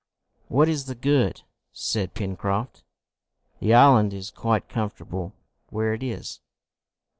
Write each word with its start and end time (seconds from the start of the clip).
"What 0.47 0.67
is 0.67 0.85
the 0.85 0.95
good?" 0.95 1.43
said 1.71 2.15
Pencroft. 2.15 2.83
"The 3.59 3.75
island 3.75 4.15
is 4.15 4.31
quite 4.31 4.67
comfortable 4.67 5.33
where 5.69 5.93
it 5.93 6.01
is!" 6.01 6.39